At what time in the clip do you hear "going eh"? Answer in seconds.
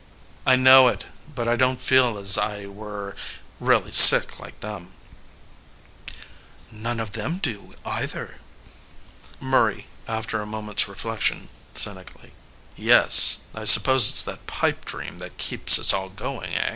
16.09-16.69